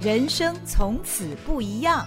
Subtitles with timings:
[0.00, 2.06] 人生从此不一样。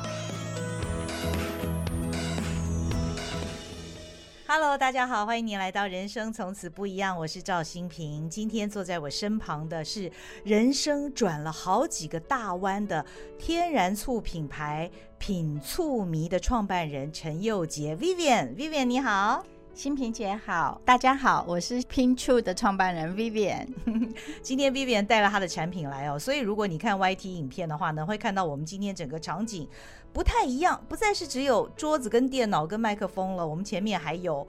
[4.47, 8.29] Hello，大家好，欢迎您来到《人生从此不一样》，我是赵新平。
[8.29, 10.09] 今天坐在我身旁的是
[10.45, 13.05] 人生转了好几个大弯的
[13.37, 18.55] 天然醋品牌品醋迷的创办人陈佑杰 Vivian。
[18.55, 19.45] Vivian，你好。
[19.73, 23.65] 新平姐好，大家好，我是品醋的创办人 Vivian。
[24.43, 29.67] 今天 Vivian 带了她的产品来哦，所以如果你看 YT 影片的话呢，会看到我们今天整个场景
[30.11, 34.45] 不太一样，不再是只有桌子跟电脑跟麦克风了，我们前面还有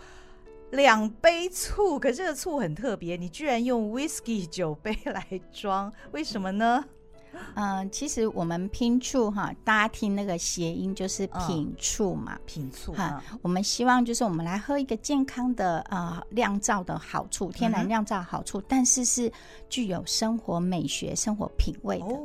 [0.72, 6.84] 两杯醋，可这个醋很特别，你居然用 Whisky 酒杯来装，为什么呢？
[7.54, 13.22] 嗯、呃，其实我们拼醋哈，大家听那个谐音就是品醋嘛，品醋哈。
[13.42, 19.32] 我们希望就是我们来喝一个健康的呃酿造的好处，天然酿造好处，嗯、但是是
[19.68, 22.06] 具有生活美学、生活品味的。
[22.06, 22.18] 哦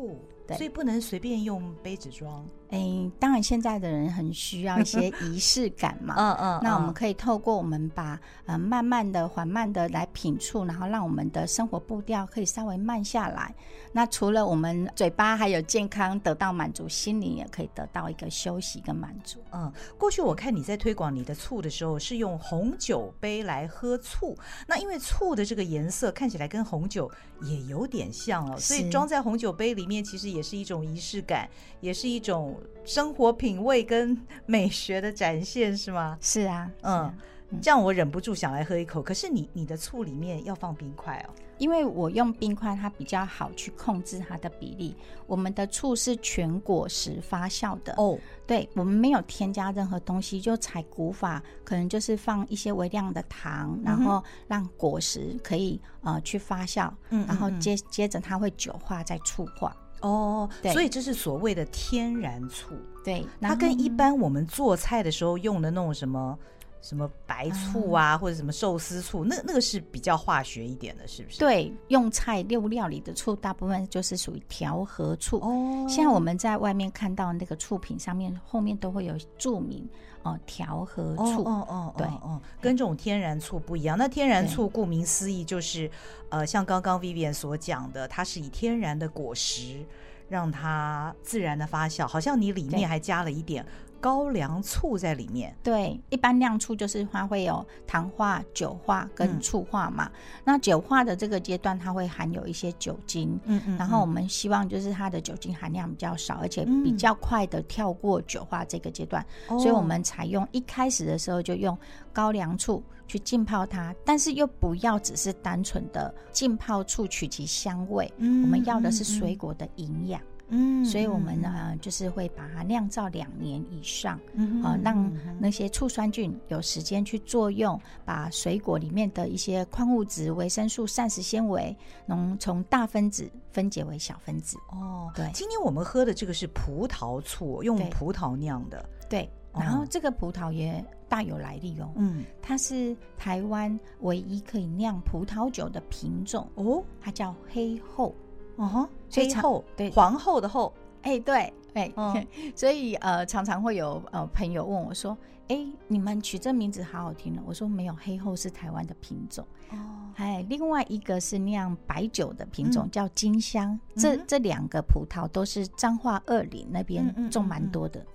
[0.48, 2.48] 对所以不能随便用杯子装。
[2.70, 6.14] 哎、欸，当然现在的人很需要一些 仪式感嘛。
[6.18, 6.60] 嗯嗯。
[6.64, 13.54] 那我们可以透过我们把呃慢慢的、缓慢的来品醋，然后让我们的生活步调可以稍微慢下来。
[13.92, 19.40] 那除了我们嘴巴还有健康得到满足，心灵也可以得到一个休息跟满足。
[19.52, 24.38] 嗯，过去我看你在推广你的醋的时候，是用红酒杯来喝醋。
[24.68, 27.10] 那因为醋的这个颜色看起来跟红酒
[27.42, 30.28] 也有点像哦，所以装在红酒杯里面其实。
[30.28, 36.18] 也是一种仪式感，也是一种生活品味跟美学的展现，是吗？
[36.22, 37.14] 是啊，嗯，
[37.62, 39.02] 这样我忍不住想来喝一口。
[39.02, 44.96] 可是你你的醋里面要放冰块哦，因为我用冰块，它比较好去控制它的比例。
[45.26, 59.76] 我们的醋是全果实发酵的哦，对，我们没有添加任何东西，就采古法，可能就是放一些微量的糖，然后让果实可以呃去发酵，嗯，然后接接着它会酒化再醋化。
[60.02, 66.38] 哦，所以这是所谓的天然醋，对，它跟一般我们做菜的时候用的那种什么
[66.82, 71.40] 什么白醋啊，嗯、或者什么寿司醋，那那个是比较化学一点的，是不是？
[71.40, 75.38] 对，用菜六料理的醋，大部分就是属于调和醋。
[75.40, 79.88] 哦，现在我们在外面看到那个醋品上面后面都会有注明。
[80.24, 83.98] 哦，调和醋，哦哦，对，哦，跟这种天然醋不一样。
[83.98, 85.90] 那天然醋顾名思义就是，
[86.30, 89.86] 呃，像刚刚 Vivian 所讲的，它是以天然的果实
[90.28, 93.66] 让它自然的发酵，好像你里面还加了一点。
[94.00, 100.06] 高粱醋在里面，对，一般酿醋就是它会有糖化、酒化跟醋化嘛。
[100.06, 100.12] 嗯、
[100.44, 111.78] 那酒化的这个阶段，它会含有一些酒精，嗯嗯，然后我们希望就是它的酒精含量比较少，而且比较快的跳过酒化这个阶段，嗯、所以我们采用一开始的时候就用
[112.14, 120.22] 高粱醋去浸泡它，但是又不要只是单纯的浸泡醋取其香味，嗯、我们要的是水果的营养。
[120.22, 120.37] 嗯，
[120.86, 131.76] 所以我们呢，就是会把它酿造两年以上，嗯，啊，让那些醋酸菌有时间去作用，把水果里面的一些矿物质、维生素、膳食纤维，
[132.06, 134.58] 能从大分子分解为小分子。
[134.70, 135.30] 哦，对。
[135.34, 138.88] 今天我们喝的这个是葡萄醋，用葡萄酿的。
[139.10, 139.30] 对。
[139.54, 141.92] 然后这个葡萄也大有来历哦。
[141.96, 148.14] 嗯，它是台湾唯一可以酿葡萄酒的品种哦，它叫黑后。
[148.58, 149.90] 哦哈，黑后对。
[149.92, 152.14] 皇后的后，哎、欸、对哎，哦、
[152.56, 159.46] 所以呃常常会有呃朋友问我说，哎、欸、你们取这名字好好听哦，我说没有，黑后是台湾的品种。
[159.72, 159.76] 哦，
[160.16, 168.06] 哎另外一个是酿白酒的品种、嗯、叫金香，嗯、这这两个葡萄都是彰化二里那边种蛮多的。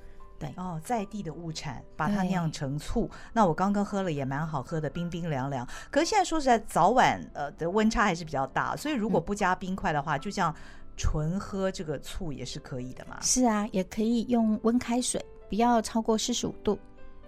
[0.56, 3.10] 哦，在地的物产，把它酿成醋。
[3.32, 5.66] 那我刚刚喝了也蛮好喝的，冰冰凉凉。
[5.90, 10.54] 可是现在说实在，早晚呃的温差还是比较大，所以如果不加冰块的话，嗯、就像
[10.96, 13.18] 纯喝这个醋也是可以的嘛。
[13.20, 16.78] 是啊，也可以用温开水，不要超过四十五度，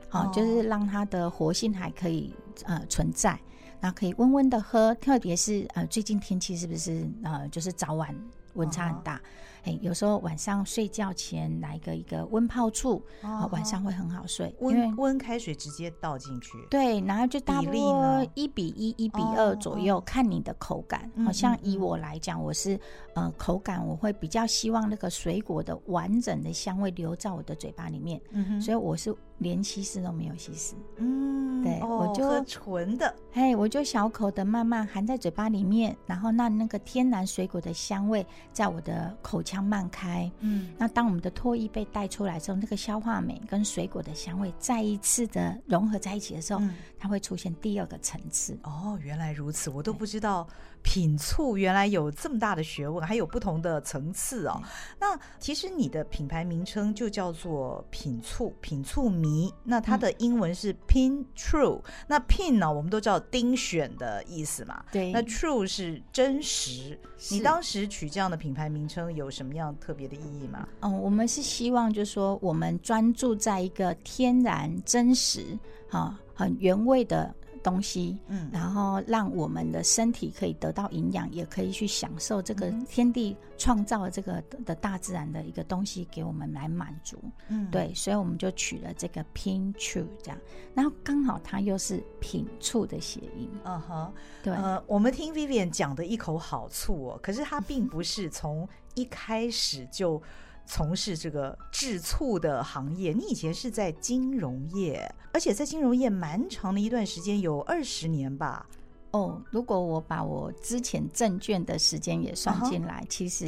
[0.08, 3.38] 好、哦，就是让它的活性还可以呃存在，
[3.80, 4.94] 那可以温温的喝。
[4.96, 8.14] 特别是呃最近天气是不是呃就是早晚
[8.54, 9.16] 温差很大？
[9.16, 9.20] 哦
[9.64, 14.54] 哎，有时候晚上睡觉前来个一个温泡醋，哦，晚上会很好睡。
[14.60, 21.10] 温温开水直接倒进去，对，然后就大多一比一、一比二左右，看你的口感。
[21.24, 22.78] 好像以我来讲，我是
[23.14, 28.20] 呃口感我会比较希望那个水果的完整的香味留在我的嘴巴里面，
[28.60, 29.14] 所以我是。
[29.38, 48.56] 连稀释都没有稀释，嗯，对，哦、我就喝纯的，嘿，我就小口的慢慢含在嘴巴里面，然后让那个天然水果的香味在我的口腔漫开，嗯，那当我们的唾液被带出来之后，那个消化酶跟水果的香味再一次的融合在一起的时候，嗯、它会出现第二个层次。
[48.62, 50.46] 哦，原来如此，我都不知道
[50.82, 54.62] 品醋原来有这么大的学问，还有不同的层次哦。
[55.00, 59.52] 那其实你的品牌名称就叫做品醋，品醋迷。
[59.64, 61.82] 那它的英文是 Pin True，嗯。
[62.08, 64.84] 那 Pin 呢，我们都知道丁选的意思嘛。
[64.92, 65.10] 对。
[65.12, 66.98] 那 True 是真实。
[67.30, 70.68] 你当时取这样的品牌名称有什么样特别的意义吗？
[70.80, 75.58] 嗯，我们是希望就是说，我们专注在一个天然、真实、
[75.90, 77.34] 啊、很原味的。
[77.64, 87.18] 东西，嗯，然后让我们的身体可以得到营养，也可以去享受这个天地创造的这个的大自然的一个东西给我们来满足，
[87.48, 90.38] 嗯，对，所以我们就取了这个 Pin True 这样，
[90.74, 94.12] 然后刚好它又是品醋的谐音，嗯哼，
[94.42, 100.22] 对，呃，我们听 Vivian 讲的一口好醋哦，可是它并不是从一开始就。
[100.66, 108.66] 从事这个制醋的行业，你以前是在金融业，而且在金融业蛮长的一段时间，有二十年吧？
[109.10, 113.08] 哦，如果我把我之前证券的时间也算进来，uh -huh.
[113.08, 113.46] 其实，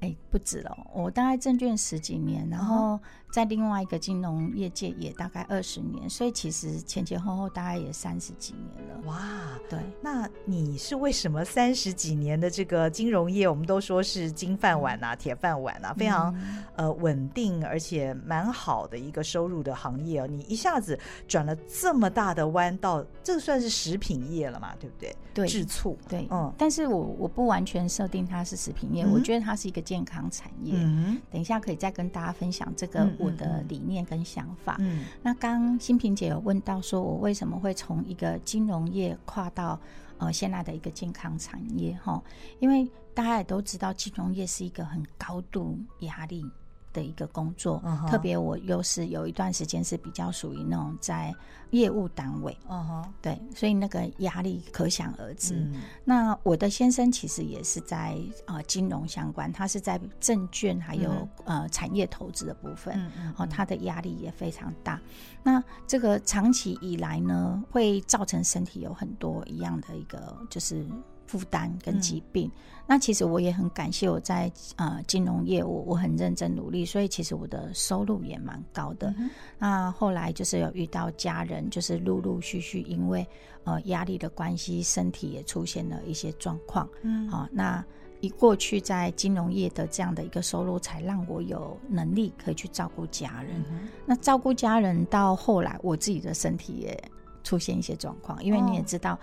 [0.00, 0.76] 哎，不止了。
[0.92, 2.98] 我大概证券十几年，然后。
[3.32, 8.89] 在另外一个金融业界也大概二十年，所以其实前前后后大概也三十几年了。
[9.10, 24.74] 哇，对，那你是为什么三十几年的这个金融业，我们都说是金饭碗啊、铁饭碗啊，非常、嗯、呃稳定而且蛮好的一个收入的行业啊，你一下子转了这么大的弯道，这个算是食品业了嘛？
[24.78, 25.14] 对不对？
[25.32, 26.52] 对，制醋，对，嗯。
[26.58, 30.74] 但是我我不完全设定它是食品业、嗯，我觉得它是一个健康产业。
[30.76, 33.00] 嗯，等一下可以再跟大家分享这个。
[33.00, 34.76] 嗯我的理念跟想法。
[34.78, 39.78] 嗯，那刚新平姐有问到，说我为什么会从一个金融业跨到
[40.18, 41.98] 呃现在的一个健康产业？
[42.02, 42.22] 哈，
[42.58, 46.44] 因为大家也都知道，金融业是一个很高度压力
[46.92, 48.08] 的一个工作，uh -huh.
[48.08, 51.34] 特别我又是有一段时间是比较属于那种在
[51.70, 55.54] 业务单位，嗯哼，对，所以那个压力可想而知。
[55.54, 55.74] Uh.
[56.04, 61.28] 那我的先生其实也是在呃金融相关，他是在证券还有、uh.
[61.44, 62.94] 呃产业投资的部分，
[63.36, 65.00] 哦、uh 他的压力也非常大。
[65.42, 70.86] 那这个长期以来呢，会造成身体有很多一样的一个就是。
[71.30, 79.30] 负担跟疾病、嗯，那其实我也很感谢我在呃金融业，我我很认真努力，所以其实我的收入也蛮高的、嗯。
[79.56, 83.24] 那后来就是有遇到家人，就是陆陆续续因为
[83.62, 86.88] 呃压力的关系，身体也出现了一些状况。
[87.02, 87.84] 嗯，好、哦，那
[88.20, 93.62] 一过去在金融业的这样的一个收入，才让我有能力可以去照顾家人。
[93.70, 97.00] 嗯、那照顾家人到后来，我自己的身体也
[97.44, 99.16] 出现一些状况，因为你也知道。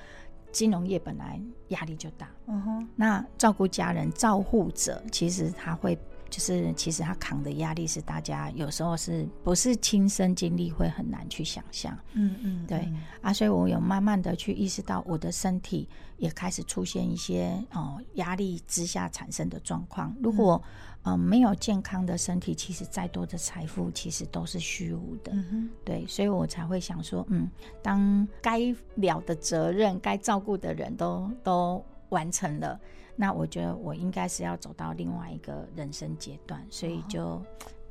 [0.47, 1.39] 哦金融业本来
[1.69, 5.95] 压力就大，嗯哼，那照顾家人、照护者，其实他会
[6.29, 13.01] 就是，其实他扛的压力是大家有时候是不是亲身经历会很难去想象，嗯嗯，对嗯。
[13.21, 20.61] 啊，所以我有慢慢的去意识到，我的身体也开始出现一些哦压力之下产生的状况，如果。
[21.07, 25.31] 嗯嗯，没有健康的身体，其实再多的财富，其实都是虚无的。
[25.33, 25.69] 嗯。
[25.85, 27.49] 对，所以我才会想说，嗯，
[27.81, 28.59] 当该
[28.95, 32.79] 了的责任、该照顾的人都都完成了，
[33.15, 37.41] 那我觉得我应该是要走到另外一个人生阶段，所以就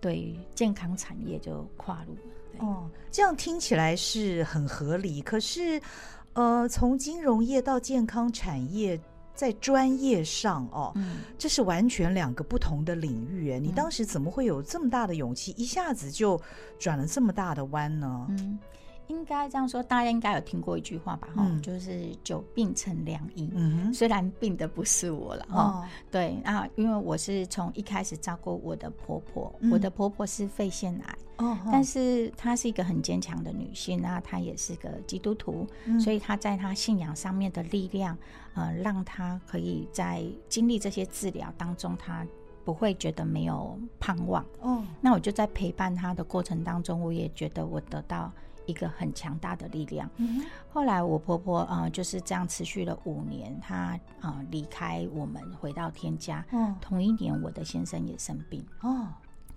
[0.00, 2.66] 对健康产业就跨入了。
[2.66, 5.22] 哦，这样听起来是很合理。
[5.22, 5.80] 可是，
[6.34, 9.00] 呃，从金融业到健康产业。
[9.36, 13.52] 在专业上哦、嗯，这是完全两个不同的领域。
[13.52, 16.40] 哎，你当时怎么会有这么大的勇气，一下子就
[16.78, 18.26] 转了这么大的弯呢？
[18.30, 18.58] 嗯
[19.08, 21.28] 应该这样说，大家应该有听过一句话吧？
[21.34, 23.48] 哈、嗯，就是久病成良医。
[23.54, 38.16] 嗯，虽然病的不是我了，哈、哦，对啊，因为我是从一开始照顾我的婆婆，嗯、我的婆婆是肺腺癌，哦，但是她是一个很坚强的女性，那她也是个基督徒，嗯、所以她在她信仰上面的力量，
[38.54, 42.26] 呃，让她可以在经历这些治疗当中，她
[42.64, 44.44] 不会觉得没有盼望。
[44.60, 48.32] 哦，那我就在陪伴她的过程当中，我也觉得我得到。
[48.66, 50.08] 一个很强大的力量。
[50.16, 56.44] 嗯，后来我婆婆啊、呃，就是这样持续了五年，她啊离开我们，回到天家。
[56.52, 58.64] 嗯，同一年我的先生也生病。
[58.82, 59.08] 哦，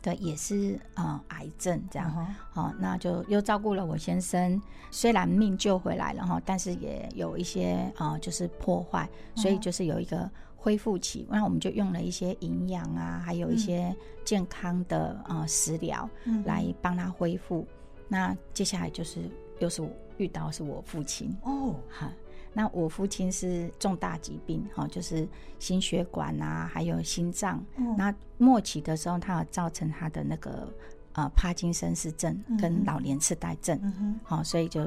[0.01, 2.35] 对，也是啊、呃、癌症这样。
[2.53, 4.61] 哦，那就又照顾了我先生，
[4.91, 11.27] 虽然命救回来了哈，但是也有一些啊、呃、就是破坏，所以就是有一个恢复期。
[11.29, 16.09] 那、嗯、我们就用了一些营养啊，还有一些健康的啊、呃、食疗，
[16.45, 17.67] 来帮他恢复。
[18.09, 19.21] 那接下来就是
[19.59, 21.33] 又是我遇到是我父亲。
[21.43, 22.11] 哦，哈，
[22.51, 25.25] 那我父亲是重大疾病哈，就是
[25.59, 30.67] 心血管啊，还有心脏，哦，那末期的时候，他有造成他的那个
[31.13, 33.79] 呃帕金森氏症跟老年痴呆症，
[34.23, 34.81] 好，嗯，所以就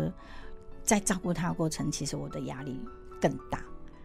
[0.83, 2.79] 在照顾他的过程，其实我的压力
[3.21, 3.65] 更大。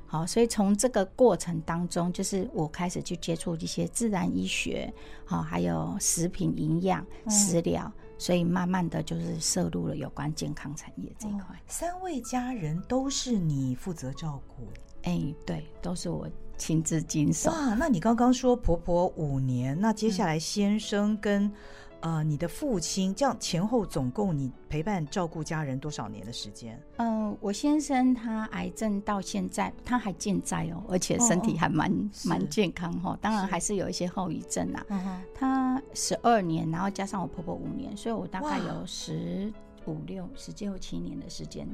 [0.09, 4.93] 好，所以从这个过程当中，就是我开始去接触一些自然医学，
[5.25, 11.55] 好，还有食品营养、食疗，嗯、所以慢慢的就是涉入了有关健康产业这一块。
[11.55, 14.67] 哦、三位家人都是你负责照顾？
[15.03, 17.51] 哎，对，都是我亲自经手。
[17.51, 21.53] 哇，那你刚刚说婆婆五年，那接下来先生跟、嗯。
[22.01, 26.79] 呃，你的父亲这样前后总共你陪伴照顾家人多少年的时间？
[26.97, 31.91] 嗯、呃，我先生他癌症到现在他还健在哦，而且身体还蛮
[32.25, 33.19] 蛮、哦、健康哈、哦。
[33.21, 34.85] 当然还是有一些后遗症啊。
[35.33, 39.51] 他十二年，然后加上我婆婆五年，所以我大概有十
[39.85, 41.67] 五六、十六七年的时间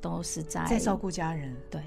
[0.00, 1.54] 都是在在照顾家人。
[1.70, 1.82] 对。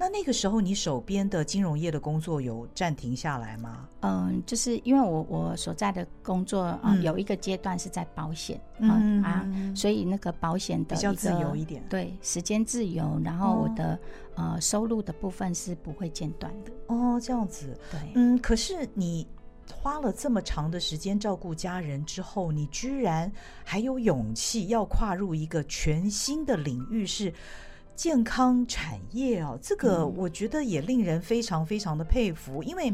[0.00, 3.86] 那那个时候，你手边的金融业的工作有暂停下来吗？
[4.00, 13.92] 嗯，就是因为我我所在的工作啊、嗯，有一个阶段是在保险，嗯啊，所以那个保险的比较自由一点，对，时间自由，然后我的、
[14.36, 16.72] 哦、呃收入的部分是不会间断的。
[16.86, 19.26] 哦，这样子，对，嗯，可是你
[19.70, 23.30] 花了这么长的时间照顾家人之后，你居然
[23.62, 27.30] 还有勇气要跨入一个全新的领域是？
[28.00, 32.90] 健康产业哦，这个我觉得也令人非常非常的佩服，因为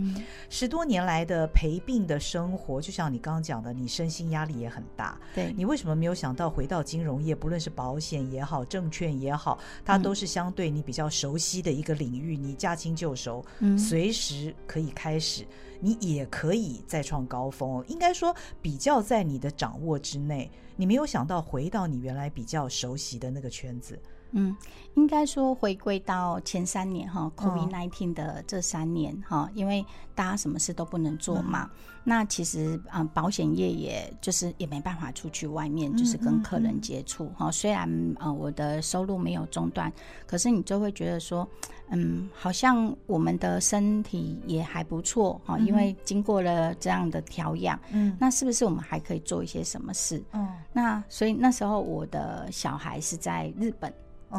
[0.51, 5.17] 十多年来的陪病的生活，就像你刚刚讲的，你身心压力也很大。
[5.33, 7.37] 对，你为什么没有想到回到金融业？
[7.37, 13.45] 不论是保险也好，证券也好，它都是相对你比较熟悉的一个领域，你驾轻就熟，
[13.79, 15.47] 随时可以开始，
[15.79, 17.81] 你也可以再创高峰。
[17.87, 23.97] 应该说，比较在你的掌握之内，你没有想到回到你原来比较熟悉的那个圈子。
[24.33, 24.55] 嗯，
[24.97, 29.85] 应该说回归到前三年哈，COVID-19 的这三年哈，因为
[30.15, 31.65] 大家什么事都不能做嘛。
[31.65, 31.71] 嗯、
[32.03, 37.51] 那其实啊、呃，保险业也就是也没办法出去外面，就是跟客人接触哈。
[37.51, 37.89] 虽然
[38.19, 39.93] 呃我的收入没有中断，
[40.27, 41.47] 可是你就会觉得说，
[41.91, 50.25] 嗯，好像我们的身体也还不错哈，因为经过了这样的调养，嗯，那是不是我们还可以做一些什么事？
[50.33, 53.93] 嗯，那所以那时候我的小孩是在日本。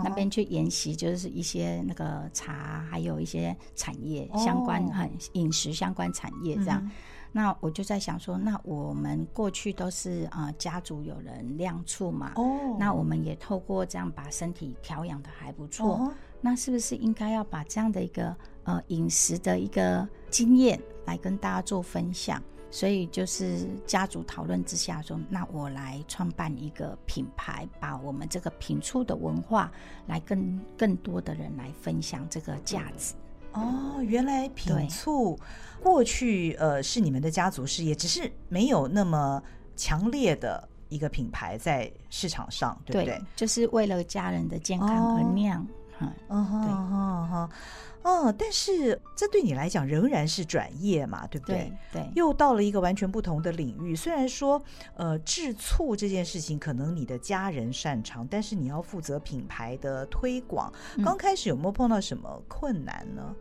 [0.04, 6.90] 那边去研习，就是一些那个茶，还有一些产业相关，很饮食相关产业这样。
[7.32, 16.12] 那我就在想说，那我们过去都是啊、呃，家族有人酿醋嘛，哦，那我们也透过这样把身体调养的还不错，
[16.42, 22.42] 那是不是应该要把这样的一个呃饮食的一个经验来跟大家做分享？
[22.70, 29.72] 所以就是家族讨论之下说，那我来创办一个品牌，把我们这个品醋的文化
[30.06, 33.14] 来跟更多的人来分享这个价值。
[33.54, 35.40] 哦，原来品醋
[35.82, 39.42] 过去呃是你们的家族事业，只是没有那么
[39.76, 43.18] 强烈的一个品牌在市场上，对不对？
[43.18, 45.66] 对，就是为了家人的健康而酿。
[46.00, 47.50] 嗯，嗯，对，哈哈。
[48.08, 51.70] 哦，但是这对你来讲仍然是转业嘛，对不对？
[51.92, 53.94] 对，对，又到了一个完全不同的领域。
[53.94, 54.64] 虽然说，
[54.96, 60.72] 呃，制醋这件事情可能你的家人擅长，但是你要负责品牌的推广。
[61.04, 63.24] 刚开始有没有碰到什么困难呢？
[63.28, 63.36] 嗯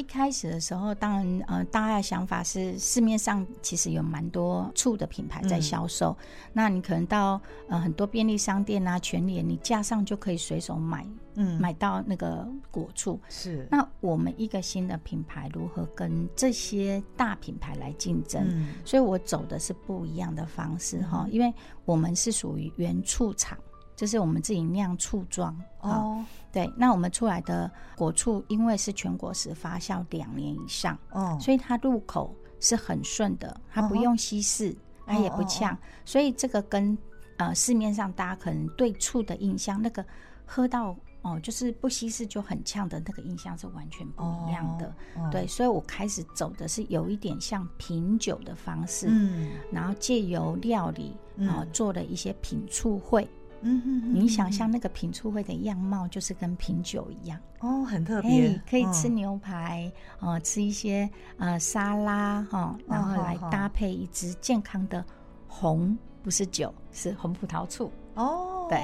[0.00, 6.26] 一开始的时候，当然，呃，大家的想法是市面上其实有蛮多醋的品牌在销售，嗯。
[6.54, 7.38] 那你可能到
[7.68, 13.20] 呃很多便利商店啊、全联，你架上就可以随手买，嗯，买到那个果醋。
[13.28, 13.68] 是。
[13.70, 18.42] 那我们一个新的品牌如何跟这些大品牌来竞争？
[18.48, 18.68] 嗯。
[18.86, 21.52] 所以我走的是不一样的方式哈，嗯，因为
[21.84, 23.58] 我们是属于原醋厂。
[24.00, 35.76] 就是我们自己酿醋庄哦，对，那我们出来的果醋，因为是全果实发酵两年以上哦，所以它入口是很顺的，它不用稀释，它也不呛，
[36.06, 36.96] 所以这个跟
[37.36, 40.02] 呃市面上大家可能对醋的印象，那个
[40.46, 44.94] 喝到哦就是不稀释就很呛的那个印象是完全不一样的，
[45.30, 53.28] 对，所以我开始走的是有一点像品酒的方式，嗯，然后借由料理啊做了一些品醋会。
[53.62, 57.38] 嗯哼，你想象那个品醋会的样貌，就是跟品酒一样。
[57.60, 59.90] 哦，很特别，欸，可以吃牛排
[60.20, 65.04] 哦，呃，吃一些呃沙拉哈，哦，然后来搭配一支健康的
[65.46, 67.90] 红，不是酒，是红葡萄醋。
[68.14, 68.66] 哦。
[68.68, 68.80] 对，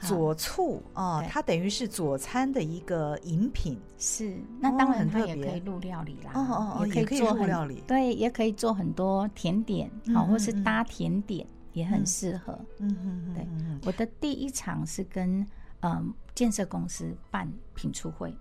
[0.00, 3.78] 佐醋啊，哦，它等于是佐餐的一个饮品。
[3.98, 11.46] 是，那当然它也可以入料理啦，哦哦哦，也可以做很料理，对，也可以做很多甜点，好，嗯，或是搭甜点。
[11.74, 13.46] 也很适合，嗯嗯对，
[13.84, 15.46] 我的第一场是跟
[15.80, 18.34] 嗯建设公司办品出会，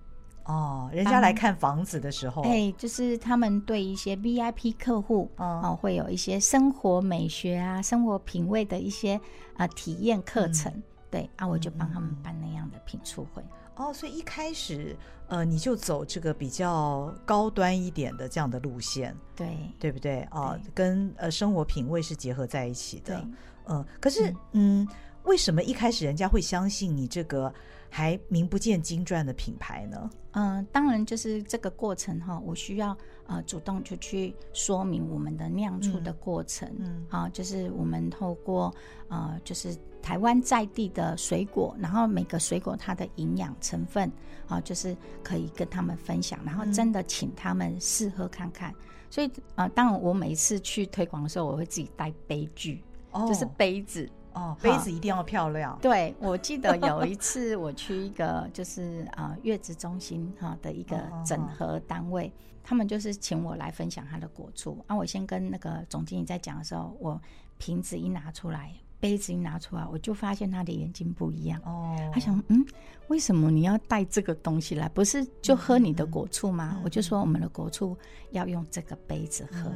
[0.45, 9.19] 哦，人家来看房子的时候，哎，就是他们对一些 VIP 客户，哦，会有一些生活美学啊、生活品味的一些
[9.57, 10.71] 啊体验课程，
[11.11, 13.43] 对啊，我就帮他们办那样的品出会。
[13.75, 14.95] 哦，所以一开始
[15.27, 20.57] 呃，你就走这个比较高端一点的这样的路线，对，对不对啊？
[20.63, 23.15] 对跟呃生活品味是结合在一起的。
[23.15, 23.27] 对
[23.65, 24.87] 嗯，可是嗯，嗯，
[25.23, 27.53] 为什么一开始人家会相信你这个？
[27.95, 30.09] 还名不见经传的品牌呢？
[30.31, 38.73] 嗯、呃，当然就是这个过程哈，我需要呃主动就去说明我们的酿出的过程，嗯，啊，就是我们透过
[39.07, 44.11] 呃就是台湾在地的水果，然后每个水果它的营养成分
[44.47, 48.71] 啊，就是可以跟他们分享，然后真的请他们试喝看看。
[48.71, 48.75] 嗯、
[49.09, 54.09] 所以啊、呃，当然我每一次去推广的时候，我会自己带杯具，哦、就是杯子。
[54.33, 55.77] 哦，杯子一定要漂亮。
[55.81, 62.31] 对，我记得有一次我去一个就是啊月子中心哈的一个整合单位，
[62.63, 64.83] 他们就是请我来分享他的果醋。
[64.87, 67.21] 啊，我先跟那个总经理在讲的时候，我
[67.57, 71.61] 瓶子一拿出来，杯子一拿出来，我就发现他的眼睛不一样。
[71.65, 72.65] 哦，他想，嗯，
[73.09, 74.89] 为什么你要带这个东西来？
[74.89, 76.81] 不是就喝你的果醋吗？
[76.83, 77.97] 我就说我们的果醋
[78.31, 79.71] 要用这个杯子喝，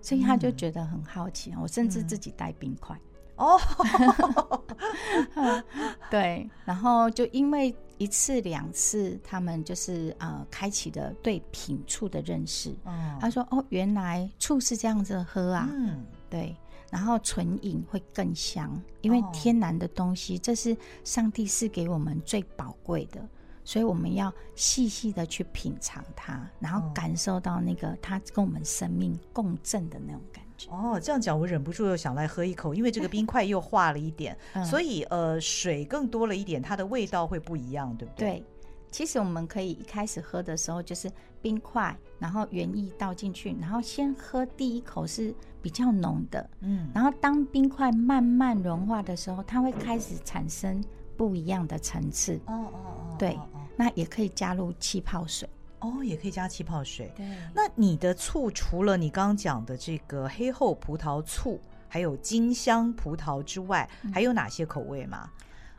[0.00, 1.52] 所以他就觉得很好奇。
[1.60, 2.98] 我甚至自己带冰块。
[3.36, 3.58] 哦，
[6.10, 12.74] 对，然后就因为一次两次，他们就是呃，开启了对品醋的认识。
[12.84, 16.56] 嗯，他说：“哦，原来醋是这样子喝啊。”嗯，对，
[16.90, 23.26] 然后纯饮会更香，因为天然的东西，这是上帝赐给我们最宝贵的。
[23.66, 30.70] 所以我们要细细的去品尝它，然后感受到那个它跟我们生命共振的那种感觉。
[30.70, 38.28] 哦，这样讲我忍不住又想来喝一口，因为这个冰块又化了一点， 嗯、所以呃水更多了一点，它的味道会不一样，对不对？
[38.38, 38.44] 对，
[38.90, 41.10] 其实我们可以一开始喝的时候就是
[41.42, 50.82] 冰块，然后原液倒进去，然后先喝第一口是比较浓的，嗯，然后当冰块慢慢融化的时候，它会开始产生
[51.16, 52.34] 不一样的层次。
[52.46, 53.38] 哦哦哦，对。
[53.76, 55.48] 那也可以加入气泡水
[55.84, 57.12] 哦，也可以加气泡水。
[57.14, 65.30] 对，那你的醋除了你刚刚讲的这个黑厚葡萄醋，还有金香葡萄之外，嗯、还有哪些口味吗？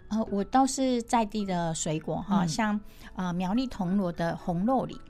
[0.10, 2.80] 呃，我倒是在地的水果哈，嗯、像
[3.16, 5.02] 呃苗栗铜锣的红肉李，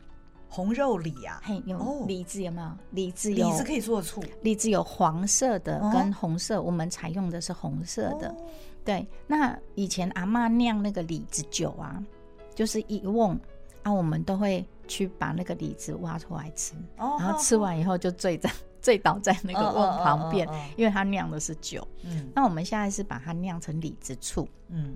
[0.48, 2.72] 红肉李啊，嘿，有李子有没有？
[2.92, 4.24] 李子有，李子可以做醋。
[4.44, 8.30] 李子有黄色的跟红色，哦、我们采用的是红色的。
[8.30, 8.36] 哦、
[8.86, 12.02] 对，那以前阿妈酿那个李子酒啊。
[12.56, 13.38] 就是一瓮
[13.86, 18.50] 啊，我们都会去把那个李子挖出来吃，然后吃完以后就醉在
[18.82, 21.88] 醉倒在那个瓮旁边，因为它酿的是酒。
[22.04, 24.50] 嗯，那我们现在是把它酿成李子醋。
[24.70, 24.96] 嗯，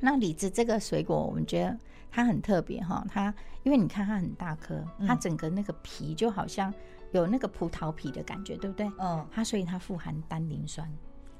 [0.00, 1.78] 那李子这个水果，我们觉得
[2.10, 6.72] 它很特别哈，它因为你看它很大颗，它整个那个皮就好像
[7.12, 8.90] 有那个葡萄皮的感觉，对不对？
[8.98, 10.90] 嗯，它所以它富含单宁酸，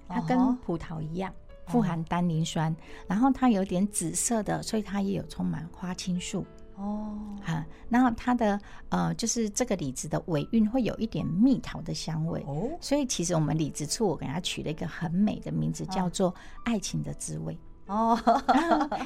[0.07, 1.33] 它跟葡萄一样。
[1.67, 2.75] 富含单宁酸，
[3.07, 6.45] 然后它有点紫色的，所以它也有充满花青素
[6.81, 7.17] 哦。
[7.45, 12.69] 啊，然后它的呃，就是这个李子的尾韵会有一点蜜桃的香味哦。
[12.81, 17.57] 所以其实我们李子醋，我给它取了一个很美的名字，叫做“爱情的滋味”。
[17.91, 18.17] 哦，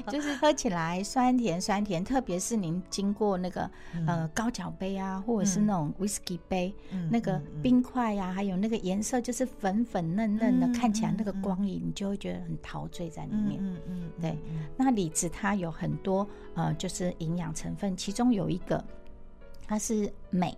[0.08, 13.58] 就是 喝起来酸甜酸甜，特别是您经过那个、嗯、呃高脚杯啊，或者是那种 whisky 杯，嗯、那个冰块呀、啊，还有那个颜色就是粉粉嫩嫩的，嗯、看起来那个光影，你就会觉得很陶醉在里面。
[13.58, 14.38] 嗯嗯，嗯对。
[14.76, 18.84] 那李子它有很多呃，就是营养成分，其中有一个
[19.66, 20.54] 它是镁。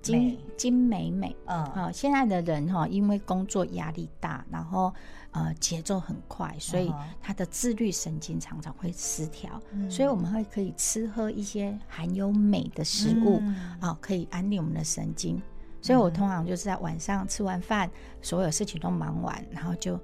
[0.00, 1.64] 金金美美，嗯。
[1.64, 4.92] 啊，现在的人哈，因为工作压力大，然后
[5.32, 13.38] 呃节奏很快，所以他的自律神经常常会失调，嗯、所以我们会可以吃喝一些含有镁的食物，
[13.80, 15.40] 啊、嗯，可以安定我们的神经。
[15.80, 19.98] 所以我通常就是在晚上吃完饭，所有事情都忙完，然后就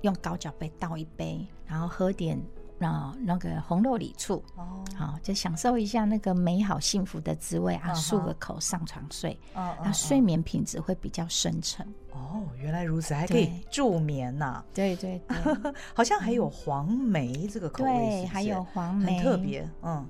[0.00, 2.40] 用高脚杯倒一杯，然后喝点。
[2.78, 11.86] 那那个红肉里醋哦，好，就享受一下那个美好幸福的滋味啊，漱个口上床睡，那睡眠品质会比较深沉。
[12.12, 14.64] 哦，原来如此，还可以助眠呐。
[14.72, 15.36] 对对对，
[15.94, 19.68] 好像还有黄梅这个口味，对，还有黄梅，很特别。
[19.82, 20.06] 嗯，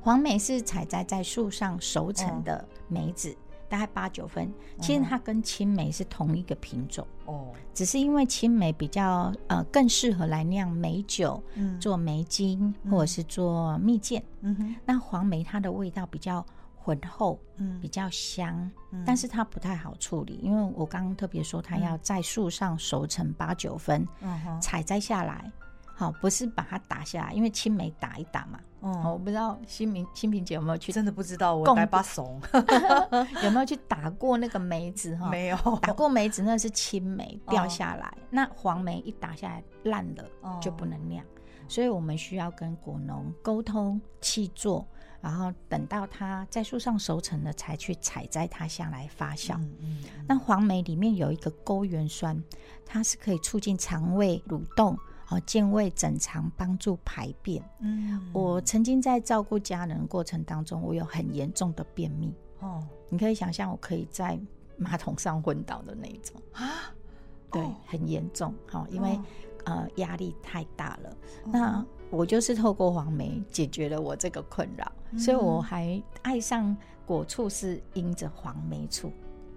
[0.00, 3.36] 黄梅是采摘在树上熟成的梅子。
[3.72, 16.44] 大概八九分，其实它跟青梅是同一个品种哦，只是因为青梅比较呃更适合来酿梅酒，嗯，做梅精或者是做蜜饯，嗯哼，那黄梅它的味道比较
[16.76, 18.70] 浑厚，嗯，比较香，
[19.06, 25.50] 但是它不太好处理，因为我刚刚特别说它要在树上熟成八九分，嗯哼，采摘下来。
[26.02, 28.58] 好，不是把它打下来，因为青梅打一打嘛。
[28.80, 31.54] 哦，我不知道新明新平姐有没有去，真的不知道。
[31.54, 32.40] 我带把怂，
[33.44, 35.30] 有没有去打过那个梅子哈？
[35.30, 40.24] 没有，打过梅子那是青梅掉下来，那黄梅一打下来烂了
[40.60, 41.24] 就不能酿，
[41.68, 44.84] 所以我们需要跟果农沟通契作，
[45.20, 49.54] 然后等到它在树上熟成了，才去采摘它下来发酵。
[49.58, 52.36] 嗯嗯嗯、那黄梅里面有一个勾原酸，
[52.84, 54.98] 它是可以促进肠胃蠕动，
[55.32, 57.62] 哦，健胃整肠，帮助排便。
[57.80, 62.34] 嗯，我曾经在照顾家人的过程当中，我有很严重的便秘。
[62.60, 64.38] 哦，你可以想象，我可以在
[64.76, 66.92] 马桶上昏倒的那一种啊。
[67.50, 69.22] 对，很严重，好，因为、哦、
[69.64, 71.10] 呃压力太大了。
[71.44, 79.10] 哦、那我就是透过黄梅解决了我这个困扰，嗯、所以我还爱上果醋是因着黄梅醋。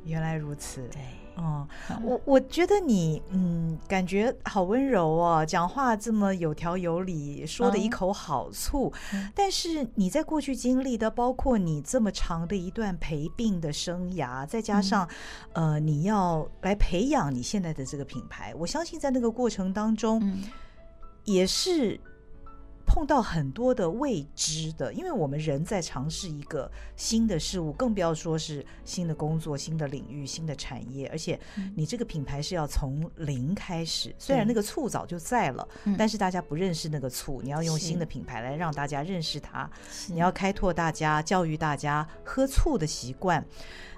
[0.04, 1.02] 原来如此，对。
[1.36, 1.68] 哦，
[2.04, 8.92] 我我觉得你嗯，感觉好温柔哦，讲话这么有条有理，说的一口好醋。
[9.14, 15.08] 嗯、但是你在过去经历的，包括你这么长的一段陪病的生涯，再加上、
[15.54, 20.44] 嗯、呃，你要来培养你现在的这个品牌，我相信在那个过程当中，嗯、
[21.26, 22.00] 也是。
[22.86, 31.08] 碰到很多的未知的，因为我们人在尝试一个新的事物，更不要说是新的工作、新的领域、新的产业。
[31.10, 31.40] 而且，
[31.76, 34.10] 你这个品牌是要从零开始。
[34.10, 39.70] 嗯、虽然那个醋早就在了，嗯、但是大家不认识那个醋，你要用新的品牌来让大家认识它。
[40.08, 43.44] 你要开拓大家、教育大家喝醋的习惯。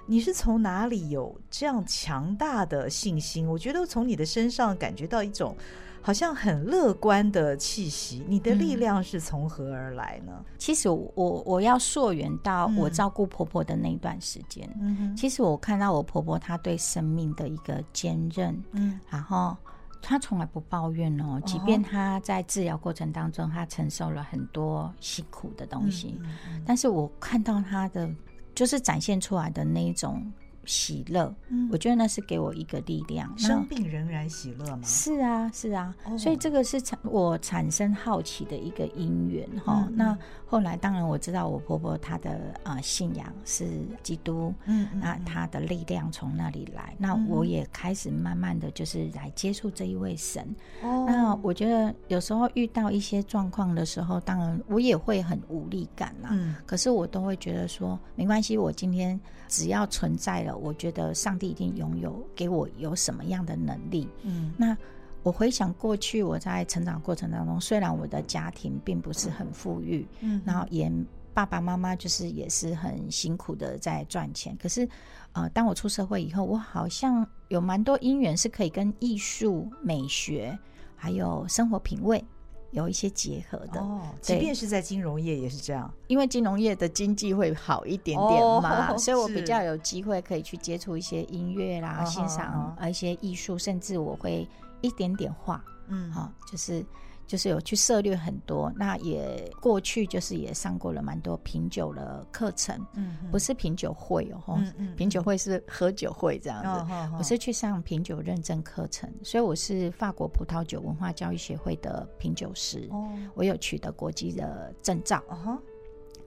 [0.06, 3.46] 你是从哪里有这样强大的信心？
[3.46, 5.54] 我觉得从你的身上感觉到一种。
[6.00, 10.32] 好像很乐观的气息，你的力量是从何而来呢？
[10.38, 14.68] 嗯、其实我我要溯源到我照顾婆婆的那一段时间。
[15.16, 19.56] 其实我看到我婆婆她对生命的一个坚韧，嗯，然后
[20.00, 28.08] 她从来不抱怨哦，即便她在治疗过程当中，她承受了很多辛苦的东西，嗯嗯、但是我看到她的
[28.54, 30.32] 就是展现出来的那一种。
[30.68, 33.36] 喜乐，嗯，我觉得那是给我一个力量。
[33.38, 34.82] 生病仍然喜乐吗？
[34.84, 39.88] 是啊，是啊，所以这个是产我产生好奇的一个因缘哈。
[39.94, 46.94] 那后来当然我知道我婆婆她的啊信仰是基督，嗯，那她的力量从那里来。
[46.98, 50.54] 那我也开始慢慢的就是来接触这一位神。
[50.82, 56.28] 哦，那我觉得有时候遇到一些状况的时候，当然我也会很无力感啦。
[56.32, 60.57] 嗯，可是我都会觉得说没关系，我今天只要存在了。
[60.58, 64.08] 我觉得上帝一定拥有给我有什么样的能力。
[64.22, 64.76] 嗯，那
[65.22, 70.90] 我回想过去我在成长过程当中，虽然我的家庭并不是很富裕，嗯，然后也
[71.34, 74.88] 爸爸妈妈就是也是很辛苦的在赚钱，可是
[75.32, 80.58] 呃，当我出社会以后，我好像有蛮多因缘是可以跟艺术、美学
[80.96, 82.24] 还有生活品味。
[82.70, 83.80] 有一些结合的。
[83.80, 94.48] 哦，即便是在金融业也是这样，因为金融业的经济会好一点点嘛，哦、 所以我比较有机会可以去接触一些音乐啦，欣赏一些艺术，哦、甚至我会
[94.80, 96.84] 一点点画，嗯，好，就是。
[97.28, 115.58] 就是有去涉猎很多，那也过去就是也上过了蛮多品酒的课程，嗯，不是品酒会哦，嗯嗯，品酒会是喝酒会这样子，嗯、我是去上品酒认证课程，所以我是法国葡萄酒文化教育协会的品酒师，哦，我有取得国际的证照，哦。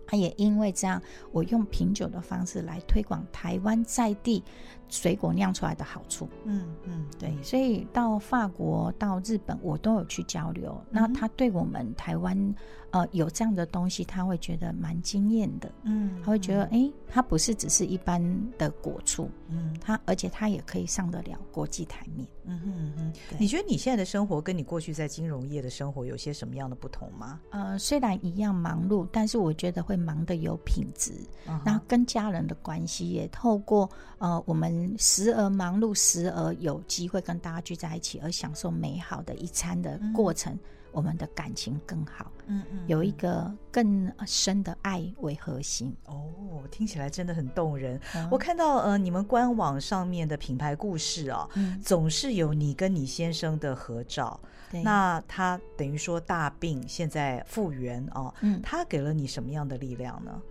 [0.07, 4.43] 他也因为这样，我用品酒的方式来推广台湾在地
[4.91, 6.29] 水果酿出来的好处。
[6.45, 10.79] 嗯嗯，对，所以到法国、到日本，我都有去交流。
[10.91, 12.55] 嗯、那他对我们台湾。
[12.91, 15.71] 呃，有这样的东西，他会觉得蛮惊艳的。
[15.83, 18.21] 嗯，他会觉得，哎、嗯欸，它不是只是一般
[18.57, 22.27] 的果醋，嗯，它而且它也可以上得了国际台面。
[22.43, 27.39] 嗯哼嗯哼，你觉得你现在的生活跟你过去在金融业的生活有些什么样的不同吗？
[27.51, 31.13] 呃，虽然一样忙碌，但是我觉得会忙得有品质。
[31.45, 40.53] 然后、嗯、跟家人的关系也透过呃，我们时而忙碌，时而有机会跟大家聚在一起，而享受美好的一餐的过程。
[40.53, 40.59] 嗯
[40.93, 45.95] 我们的感情更好，嗯嗯，有一个更深的爱为核心。
[46.03, 46.27] 哦，
[46.69, 47.97] 听起来真的很动人。
[48.13, 54.37] 嗯、我看到呃，你们官网上面的品牌故事啊，嗯、总是有你跟你先生的合照。
[54.69, 60.41] 对那他等于说大病现在复原哦，嗯，他给了你什么样的力量呢？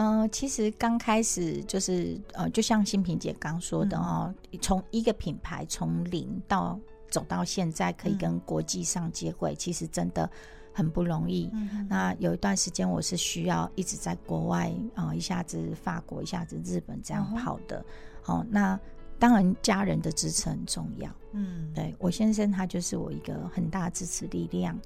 [0.00, 6.78] 呃，其实刚开始就是呃，就像新平姐刚说的哦，从、嗯、一个品牌从零到。
[7.10, 10.30] 走到现在可以跟国际上接轨，嗯、其实真的
[10.72, 11.50] 很不容易。
[11.52, 17.84] 嗯、那有一段时间我是需要一直在国外啊、呃，一下子法国，一下子日本这样跑的。
[18.26, 18.78] 哦，那
[19.18, 21.10] 当然家人的支持很重要。
[21.32, 24.78] 嗯，对我先生他就是我一个很大支持力量。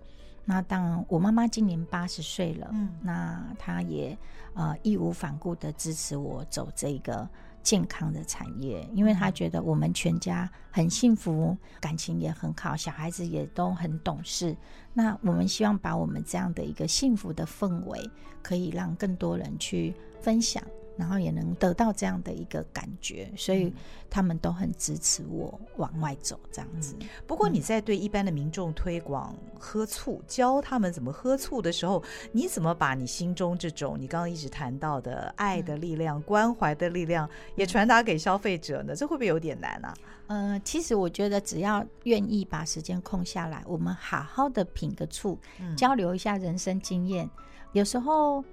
[0.44, 4.16] 那当然我妈妈今年八十岁了，嗯，那她也
[4.54, 7.28] 呃义无反顾的支持我走这个。
[7.64, 14.54] 健康的产业，因为她觉得我们全家很幸福，感情也很好，小孩子也都很懂事。
[14.92, 17.98] 那我们希望把我们这样的一个幸福的氛围，
[18.42, 20.62] 可以让更多人去分享。
[20.96, 23.72] 然后也能得到这样的一个感觉，所以
[24.08, 26.94] 他们都很支持我往外走这样子。
[27.00, 38.94] 嗯、不过你在对一般的民众推广喝醋，嗯、教他们怎么喝醋的时候，你怎么把你心中这种你刚刚一直谈到的爱的力量、嗯、关怀的力量也传达给消费者呢？
[38.94, 39.94] 这会不会有点难啊？
[40.28, 47.28] 呃，其实我觉得只要愿意把时间空下来，我们好好的品个醋，嗯、交流一下人生经验，
[47.72, 48.44] 有时候。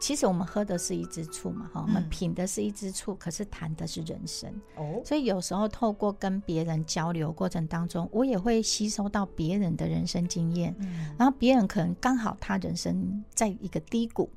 [0.00, 5.00] 其实我们喝的是一支醋嘛，哈，我们品的是一支醋，可是谈的是人生哦。
[5.04, 10.74] 所以有时候透过跟别人交流过程当中，我也会吸收到别人的人生经验，
[11.18, 14.28] 然后别人可能刚好他人生在一个低谷。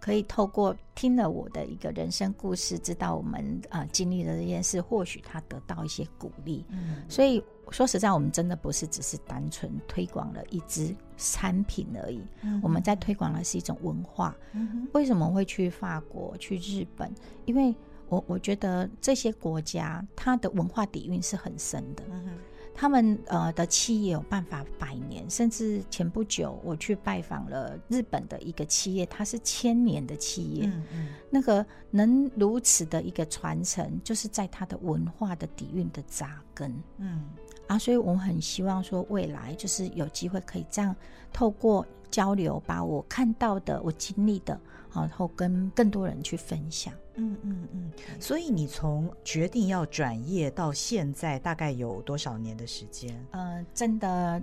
[0.00, 6.64] 可以透过听了我的一个人生故事，知道我们呃经历了这件事，或许他得到一些鼓励。
[6.68, 14.36] 嗯，所以说实在，我们真的不是只是单纯推广了一支产品而已，嗯、我们在推广的是一种文化。
[14.52, 17.12] 嗯，为什么会去法国、去日本？
[17.44, 17.74] 因为
[18.08, 22.02] 我我觉得这些国家它的文化底蕴是很深的。
[22.10, 22.38] 嗯。
[22.80, 30.66] 他们呃的企业有办法百年，甚至前不久我去拜访了日本的一个企业，它是千年的企业。
[30.66, 36.72] 嗯嗯，那个能如此的一个传承，就是在它的文化的底蕴的扎根。
[36.98, 37.24] 嗯
[37.68, 40.94] 啊，所以我很希望说，未来就是有机会可以这样
[41.32, 44.58] 透过交流，把我看到的、我经历的，
[44.92, 46.92] 然后跟更多人去分享。
[47.20, 53.14] 嗯嗯嗯，所以你从决定要转业到现在，大概有多少年的时间？
[53.32, 54.40] 呃，真的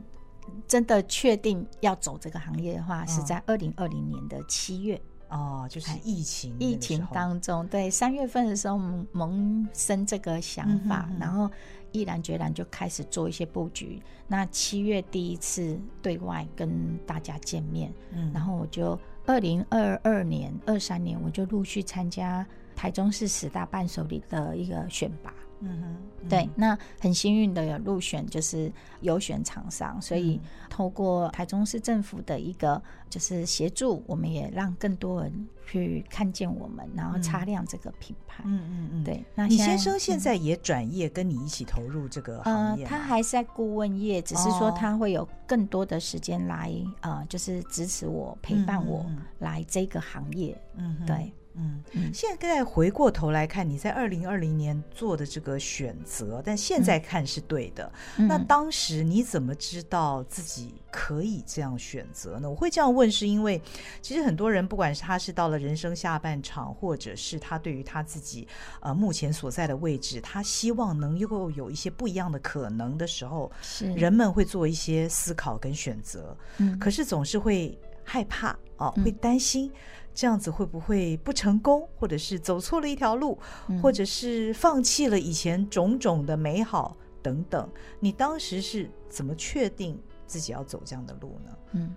[0.68, 8.78] 真的确定要走这个行业的话，哦、是在二零二零年的七月哦，就是疫情疫情当中，对，三月份的时候
[9.14, 11.50] 萌生这个想法，嗯、哼哼然后
[11.96, 14.02] 毅然决然就开始做一些布局。
[14.28, 22.46] 那七月第一次对外跟大家见面，嗯，然后我就二零二二年、二三年我就陆续参加。
[22.76, 25.34] 台中市十大伴手礼的一个选拔，
[25.66, 39.24] 嗯哼，嗯对，那很幸运的有入选，就是优选厂商，所以透过台中市政府的一个就是协助，我们也让更多人去看见我们，然后擦亮这个品牌，嗯嗯嗯，对。
[39.36, 42.84] 那你先生现在也转业，跟你一起投入这个行业？
[42.84, 49.06] 呃，他还是在顾问业，只是说他会有更多的时间来，呃，就是支持我、陪伴我
[49.40, 51.32] 来这个行业，嗯，对。
[51.58, 57.92] 嗯，现在回过头来看，你在二零二零年做的这个选择，但现在看是对的。
[58.18, 62.50] 嗯、那当时你怎么知道自己可以这样选择呢？
[62.50, 63.62] 我会这样问，是因为
[64.02, 68.48] 其实很多人，不管是他是到了人生下半场，或者是他对于他自己
[68.82, 76.36] 呃目前所在的位置，他希望能够有一些不一样的可能的时候，是人们会做一些思考跟选择。
[76.58, 79.70] 嗯，可是总是会害怕哦，会担心。
[79.70, 79.74] 嗯
[80.16, 87.70] 这样子会不会不成功，或者是走错了一条路，嗯、或者是放弃了以前种种的美好等等？
[88.00, 91.52] 你当时是怎么确定自己要走这样的路呢？
[91.74, 91.94] 嗯，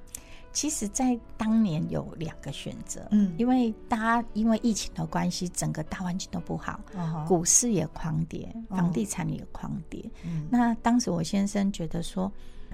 [0.52, 10.04] 其实，在当年有两个选择，嗯，因为大家因为疫情的关系，整个大环境都不好，哦、股市也狂跌，房地产也狂跌。
[10.24, 12.32] 嗯，那当时我先生觉得说，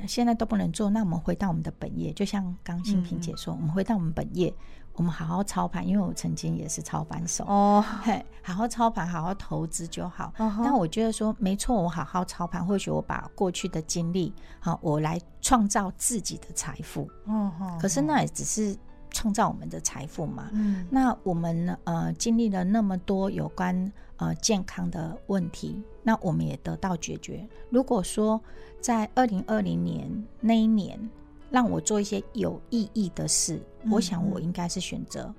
[0.08, 4.54] 现在都不能做，那我们回到我们的本业，就像刚新平姐说，嗯、我们回到我们本业。
[4.96, 7.84] 我们好好操盘，因为我曾经也是操盘手哦。
[8.02, 10.32] 嘿，好好操盘，好好投资就好。
[10.38, 10.76] 但、uh.
[10.76, 17.10] 我觉得说没错，我好好操盘，或许我把过去的经历，好，我来创造自己的财富。
[17.26, 17.80] 嗯、uh huh.
[17.80, 18.76] 可是那也只是
[19.10, 20.48] 创造我们的财富嘛。
[20.52, 20.86] 嗯、uh。
[20.90, 27.44] 那我们呃经历了那么多有关呃健康的问题，那我们也得到解决。
[27.68, 28.40] 如果说
[28.80, 31.10] 在二零二零年那一年。
[31.54, 35.32] 让我做一些有意义的事，嗯、我想我应该是选择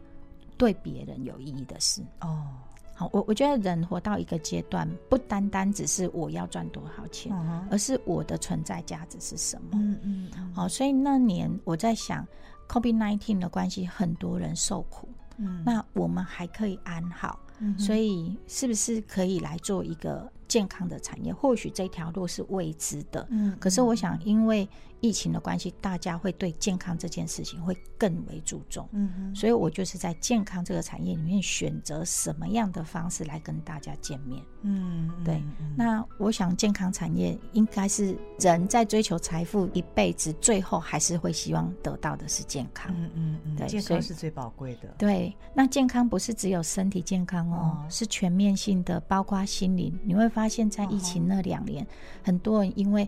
[0.57, 2.01] 对别人有意义的事。
[2.21, 2.47] 哦，
[2.93, 9.71] 好，我我觉得人活到一个阶段，不单单只是我要赚多少钱，嗯、而是我的存在价值是什么。
[9.73, 12.25] 嗯嗯，嗯好，所以那年我在想
[12.69, 20.31] ，COVID-19 的关系，很多人受苦，嗯，那我们还可以安好，嗯、所以是不是可以来做一个？
[20.47, 23.25] 健康的产业，或许这条路是未知的。
[23.31, 24.69] 嗯，可是我想，因为
[25.01, 28.87] 疫情的关系，大家会对健康这件事情会更为注重。
[28.91, 34.41] 嗯哼，所以我就是在健康这个产业里面选择什么样的方式来跟大家见面。
[34.61, 35.41] 嗯，对。
[35.75, 42.91] 那我想，健康产业应该是人在追求财富一辈子，最后还是会希望得到的是健康。
[42.97, 44.95] 嗯嗯嗯，对，健康是最宝贵的。
[44.97, 49.97] 对，那健康不是只有身体健康哦，哦是全面性的，包括心灵。
[50.03, 51.87] 你会发现在疫情那两年，哦、
[52.23, 53.07] 很多人因为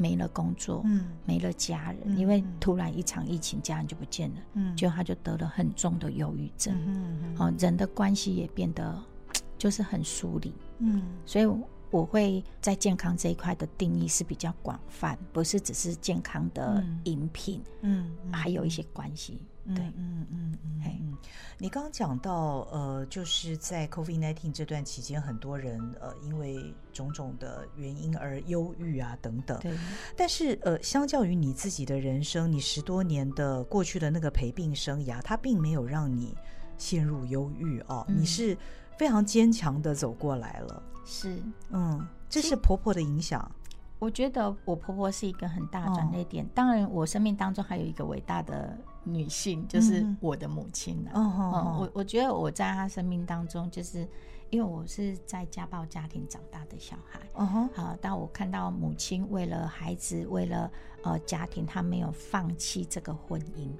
[0.00, 8.98] 没了工作，嗯，没了家人，嗯、因为突然一场疫情，家人就不见了，嗯，就他就得了很重的忧郁症，嗯好、哦，人的关系也变得
[9.58, 11.46] 就是很疏离，嗯，所以。
[11.90, 19.42] 我会在健康这一块的定义是比较广泛，不是只是健康的饮品，嗯，嗯，还有一些关系，
[19.74, 20.82] 对，嗯嗯嗯嗯。
[20.82, 21.16] 嗯，
[21.58, 29.76] 你刚刚讲到，呃，就是在 COVID-19 这段期间，很多人呃因为种种的原因而忧郁啊等等，对。
[30.16, 36.34] 但是呃，相较于你自己的人生，你十多年的过去的那个陪病生涯，它并没有让你
[36.78, 38.56] 陷入忧郁哦，嗯，你是
[39.00, 40.82] 非常坚强的走过来了。
[41.06, 43.50] 是，嗯，这是婆婆的影响。
[43.98, 46.44] 我觉得我婆婆是一个很大的转捩点。
[46.44, 51.02] 哦、当然，我生命当中还有一个伟大的女性，就是我的母亲。
[51.14, 54.06] 嗯嗯，我我觉得我在她生命当中，就是
[54.50, 57.20] 因为我是在家暴家庭长大的小孩。
[57.36, 60.70] 嗯哼，好，当我看到母亲为了孩子，为了
[61.04, 63.70] 呃家庭，她没有放弃这个婚姻。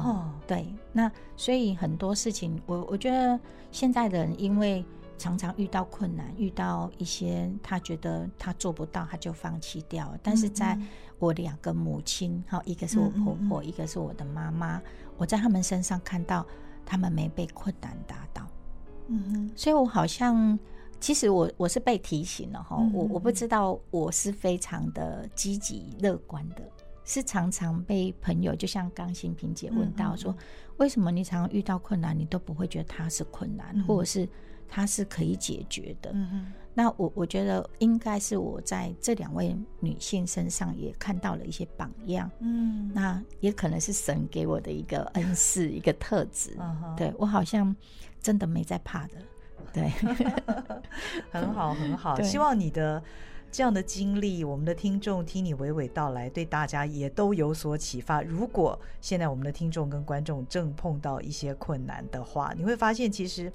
[0.00, 3.38] 哦，对，那所以很多事情，我我觉得
[3.70, 4.84] 现在的人因为。
[5.18, 10.18] 常常遇到困难，遇到一些他觉得他做不到，他就放弃掉了。
[10.20, 10.76] 但是在
[11.20, 14.82] 我两个母亲，哈，一个是我婆婆，一个是我的妈妈，
[15.16, 16.44] 我在他们身上看到
[16.84, 18.44] 他们没被困难打倒。
[19.06, 20.58] 嗯哼，所以我好像
[20.98, 26.62] 其实我我是被提醒了哈，我我不知道我是非常的积极乐观的，
[27.04, 30.36] 是常常被朋友就像刚新平姐问到说，
[30.76, 34.28] 为什么你常常遇到困难，你都不会觉得它是困难，或者是？
[34.74, 36.14] 它是可以解决的。
[36.72, 42.30] 那我我觉得应该是我在这两位女性身上也看到了一些榜样。
[42.38, 46.56] 嗯，那也可能是神给我的一个恩赐，一个特质。
[46.58, 47.76] 嗯，对，我好像
[48.22, 49.16] 真的没在怕的。
[49.74, 49.90] 对，
[51.30, 52.18] 很好，很好。
[52.24, 53.02] 希望你的
[53.52, 58.22] 这样的经历，我们的听众听你娓娓道来，对大家也都有所启发。
[58.22, 63.52] 如果现在我们的听众跟观众正碰到一些困难的话，你会发现其实。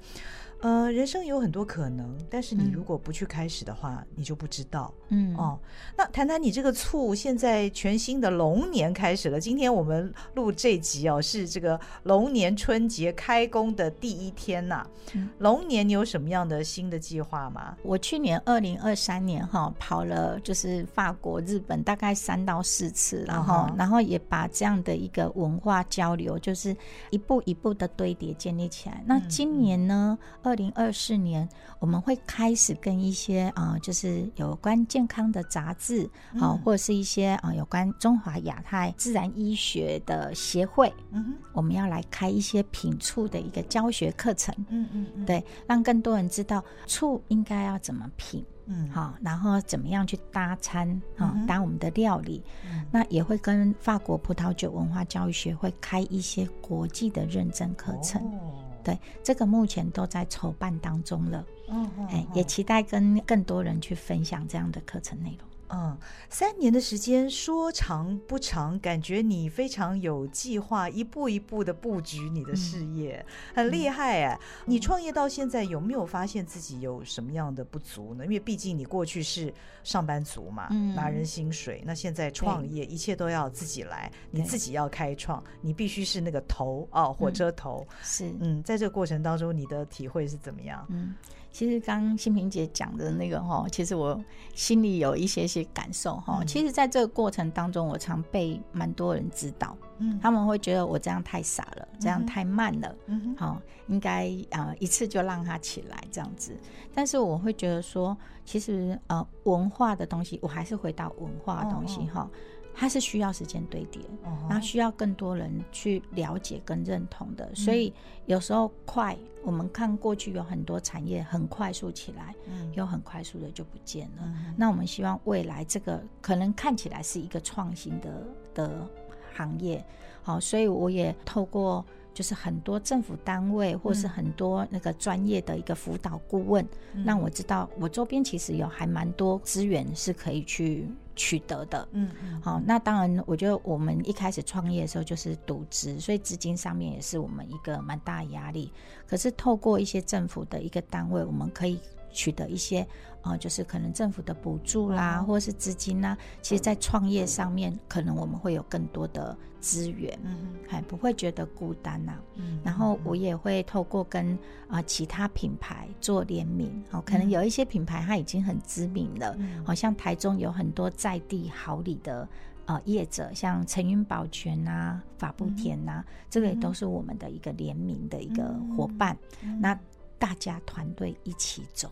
[0.60, 4.92] 呃，人生有很多可能，但是你如果不去开始的话，嗯、你就不知道。
[5.10, 5.58] 嗯哦，
[5.96, 9.38] 那谈谈你这个醋，现在全新的龙年开始了。
[9.38, 14.90] 今天我们录这集哦，是这个龙年春节开工的第一天呐、啊。
[15.14, 17.76] 嗯、龙年你有什么样的新的计划吗？
[17.84, 23.78] 我去年二零二三年哈跑了，就是法国、日本大概三到四次，然后、uh.
[23.78, 26.76] 然后也把这样的一个文化交流，就是
[27.10, 28.96] 一步一步的堆叠建立起来。
[28.96, 30.18] 嗯、那今年呢？
[30.48, 31.46] 二零二四年，
[31.78, 36.04] 我们会开始跟一些啊、呃，就是有关健康的杂志
[36.40, 58.22] 啊，嗯、或者是一些啊、呃，有关中华亚太自然医学的协会，嗯哼，我们要来开一些品醋的一个教学课程，嗯嗯嗯，对，让更多人知道醋应该要怎么品，嗯，好，然后怎么样去搭餐啊，搭、我们的料理，嗯、那也会跟法国葡萄酒文化教育学会开一些国际的认证课程。
[58.22, 65.47] 哦对，这个目前都在筹办当中了，嗯，哎，也期待跟更多人去分享这样的课程内容。
[65.70, 65.96] 嗯，
[66.28, 74.40] 三年的时间说长不长，感觉你非常有计划，一步一步的布局你的事业，嗯、很厉害哎！
[74.40, 78.24] 嗯、你创业到现在有没有发现自己有什么样的不足呢？
[78.24, 79.52] 因为毕竟你过去是
[79.84, 87.86] 上班族嘛，嗯、拿人薪水，那现在创业，一切都要自己来，你自己要开创，你必须是那个头哦，火车头。
[87.90, 90.86] 嗯、是，嗯，在这个过程当中，你的体会是怎么样？
[90.88, 91.14] 嗯。
[91.58, 94.16] 其实刚新平姐讲的那个哈，其实我
[94.54, 96.40] 心里有一些些感受哈。
[96.46, 106.56] 其实，在这个过程当中，我常被蛮多人指导，嗯，他们会觉得我这样太傻了，这样太慢了，嗯，好，应该啊一次就让他起来这样子。
[106.94, 112.30] 但是我会觉得说，其实呃文化的东西，我还是回到文化的东西哈。
[112.78, 114.00] 它是需要时间堆叠，
[114.48, 117.92] 然后需要更多人去了解跟认同的，所以
[118.26, 124.22] 有时候快，我们看过去有很多产业很快速起来，嗯，又很快速的就不见了。
[124.22, 128.86] 嗯，那我们希望未来这个可能看起来是一个创新的的
[129.34, 129.84] 行业，
[130.22, 131.84] 好，所以我也透过。
[132.14, 140.88] 就是很多政府单位或是很多那个专业的一个辅导顾问，嗯、让我知道我周边其实有还蛮多资源是可以去
[141.18, 141.86] 取得的。
[141.92, 148.72] 嗯嗯，好，那当然，我觉得我们一开始创业的时候就是独资，所以资金上面也是我们一个蛮大的压力。
[149.06, 151.78] 可是透过一些政府的一个单位，我们可以。
[152.10, 152.86] 取得一些
[153.22, 156.16] 呃，就是可能政府的补助啦，或者是资金啦。
[156.40, 162.16] 其实，在创业上面，可能我们会有更多的资源，嗯，还不会觉得孤单呐。
[162.36, 164.32] 嗯，然后我也会透过跟
[164.68, 169.32] 啊、呃、其他品牌做联名，哦，可能有一些品牌它已经很知名了，
[169.64, 172.26] 好、嗯、像台中有很多在地好礼的
[172.66, 179.18] 呃业者，像陈云保全呐、法布田呐，嗯、这个也都是我们的一个联名的一个伙伴。
[179.42, 179.78] 嗯、那
[180.20, 181.90] 大家团队一起走。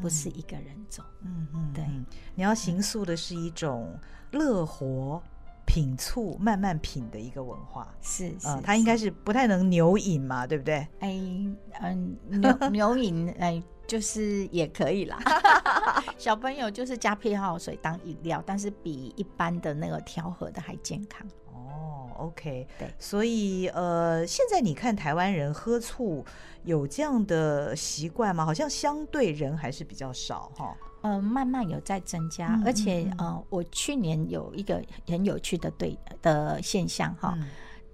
[0.00, 1.84] 不是一个人走，嗯嗯，对，
[2.34, 3.98] 你要形塑的是一种
[4.30, 5.22] 乐活
[5.66, 10.86] 品醋慢慢品的一个文化，是，是，它应该是不太能牛饮嘛，对不对？
[11.00, 11.20] 哎，
[11.80, 13.62] 嗯，牛 牛饮，哎，
[13.92, 15.18] 就是也可以啦。
[16.16, 21.26] 小朋友就是加配号水当饮料，但是比一般的那个调和的还健康。
[21.52, 26.24] 哦，OK，对，所以呃，现在你看台湾人喝醋。
[26.64, 28.46] 有这样的习惯吗？
[28.46, 30.72] 好像相对人还是比较少哈。
[31.02, 37.36] 嗯、呃，慢慢有在增加，嗯、而且呃，我去年有一个很有趣的对的现象哈。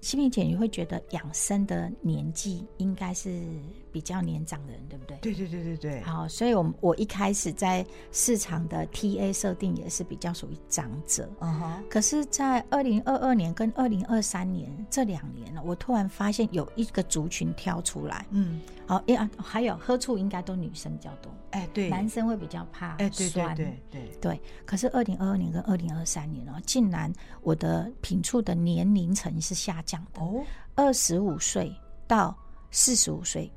[0.01, 3.43] 嗯心屏姐，你会觉得养生的年纪应该是
[3.91, 5.17] 比较年长的人，对不对？
[5.21, 6.01] 对对对对对。
[6.03, 11.29] 好，所以我我一开始在市场的 TA 设定也是比较属于长者。
[11.41, 11.85] 嗯哼。
[11.91, 18.25] 可是，在二零二二年跟二零二三年这两年呢，我突然发现有一个族群跳出来。
[18.31, 18.61] 嗯。
[18.87, 21.31] 好，啊，还有喝醋应该都女生比较多。
[21.51, 21.91] 哎，对。
[21.91, 23.01] 男生会比较怕酸。
[23.01, 24.17] 哎，对对对对。
[24.21, 24.41] 对。
[24.65, 30.21] 可是二零二二年跟二零二三年哦，竟然我的品醋的年龄层是下降的。
[30.21, 30.45] 哦。
[30.77, 31.75] 二十五岁
[32.07, 32.37] 到
[32.71, 33.51] 四十五岁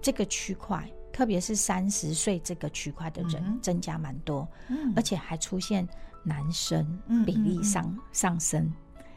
[0.00, 4.46] 这个区块，特别是三十岁这个区块的人增加蛮多。
[4.68, 4.92] 嗯。
[4.94, 5.88] 而且还出现
[6.22, 6.86] 男生
[7.24, 8.70] 比例上上升，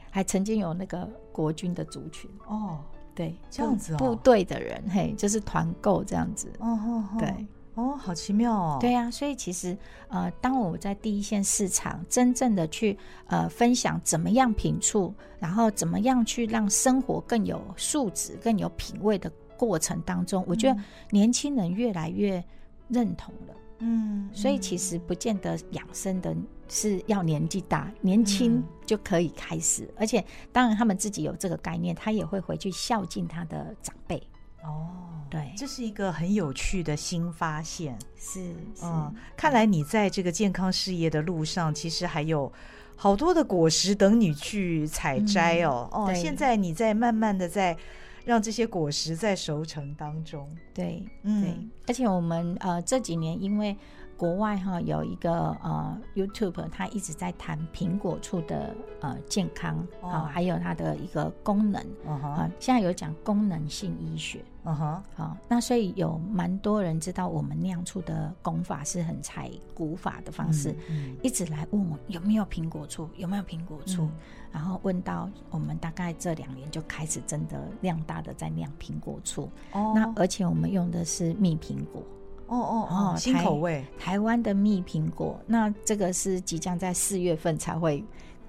[0.09, 2.31] 还曾经有那个国军的族群。
[2.47, 2.79] 哦。
[3.13, 6.49] 对，这样子哦，部队的人，嘿，就是团购这样子。
[6.59, 7.45] 哦，对，
[7.75, 8.77] 哦，好奇妙哦。
[8.81, 9.77] 对呀，所以其实
[10.09, 12.97] 呃，当我在第一线市场真正的去
[13.27, 20.79] 呃分享怎么样品醋，然后怎么样去让生活更有素质、更有品味的过程当中，我觉得
[21.11, 22.43] 年轻人越来越
[22.89, 23.55] 认同了。
[23.79, 26.35] 嗯，所以其实不见得养生的
[26.67, 29.85] 是要年纪大，年轻就可以开始。
[29.85, 34.21] 嗯、而且，当然他们自己有这个概念，他也会回去孝敬他的长辈。
[34.63, 34.87] 哦，
[35.29, 37.97] 对，这是一个很有趣的新发现。
[38.17, 38.43] 是，
[38.75, 42.51] 是嗯，看来你在这个健康事业的路上，其实还有
[42.95, 45.89] 好多的果实等你去采摘哦。
[45.93, 47.77] 嗯、哦，现在你在慢慢的在。
[48.23, 51.57] 让这些果实在熟成当中，对，嗯，对，
[51.87, 53.75] 而且我们呃这几年因为
[54.21, 74.03] 国外哈有一个呃 YouTube，它一直在谈苹果醋的呃健康啊，哦、还有它的一个功能啊、uh 现在有讲功能性医学，嗯哼，好，那所以有蛮多人知道我们酿醋的功法是很采古法的方式，嗯嗯、一直来问我有没有苹果醋，有没有苹果醋。
[74.03, 74.11] 嗯。
[74.51, 82.03] 然后问到我们大概这两年就开始真的量大的在酿苹果醋，哦，那而且我们用的是蜜苹果，
[82.51, 88.03] 哦哦哦，新口味，台湾的蜜苹果，那这个是即将在四月份才会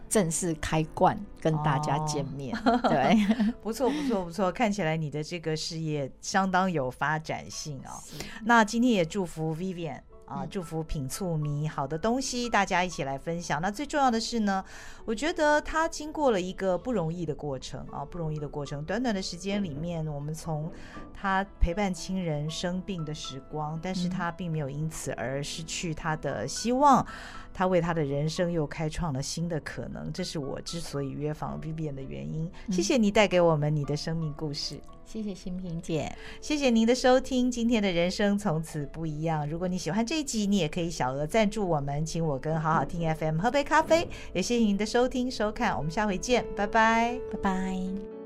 [0.08, 3.16] 正式开罐跟大家见面，哦、对，
[3.62, 8.02] 不错不错不错，看起来你的这个事业相当有发展性哦。
[8.44, 10.00] 那今天也祝福 Vivian。
[10.32, 13.60] 啊，祝福品醋迷好的东西，大家一起来分享。
[13.60, 14.64] 那最重要的是呢，
[15.04, 18.82] 我觉得他经过了一个不容易的过程啊，不容易的过程。
[18.84, 20.72] 短短的时间里面，我们从
[21.12, 27.06] 他陪伴亲人生病的时光，但是他并没有因此而失去他的希望。
[27.54, 32.50] 他为他的人生又开创了新的可能，这是我之所以约访 Vivian 的原因。
[32.70, 34.80] 谢谢你带给我们你的生命故事。
[35.04, 37.50] 谢谢心平姐，谢谢您的收听。
[37.50, 39.46] 今天的人生从此不一样。
[39.46, 44.08] 如果你喜欢这一集，你也可以小额赞助我们，请我跟好好听 FM 喝杯咖啡。
[44.32, 48.21] 也谢谢您的收听收看，我们下回见，拜拜，拜拜。